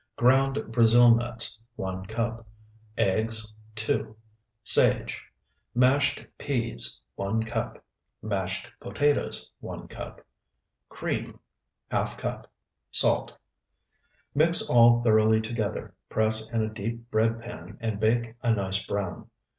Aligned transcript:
Ground 0.15 0.71
Brazil 0.71 1.13
nuts, 1.13 1.59
1 1.75 2.07
cup. 2.07 2.47
Eggs, 2.97 3.53
2. 3.75 4.15
Sage. 4.63 5.21
Mashed 5.75 6.25
peas, 6.39 6.99
1 7.17 7.43
cup. 7.43 7.85
Mashed 8.19 8.67
potatoes, 8.79 9.53
1 9.59 9.87
cup. 9.89 10.25
Cream, 10.89 11.39
½ 11.91 12.17
cup. 12.17 12.51
Salt. 12.89 13.37
Mix 14.33 14.67
all 14.71 15.03
thoroughly 15.03 15.39
together, 15.39 15.93
press 16.09 16.49
in 16.49 16.63
a 16.63 16.67
deep 16.73 17.11
bread 17.11 17.39
pan, 17.39 17.77
and 17.79 17.99
bake 17.99 18.33
a 18.41 18.51
nice 18.55 18.83
brown. 18.83 19.29